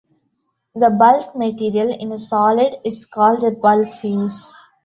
[0.73, 4.51] The bulk material in a solid is called the Bulk phase.